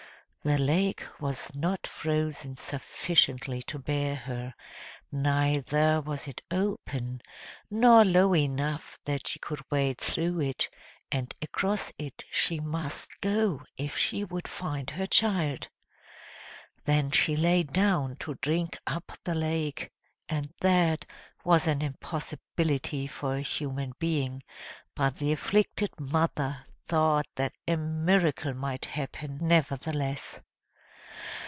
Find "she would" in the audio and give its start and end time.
13.99-14.47